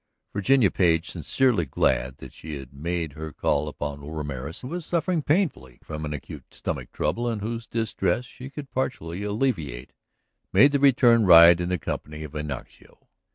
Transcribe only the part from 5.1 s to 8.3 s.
painfully from acute stomach trouble and whose distress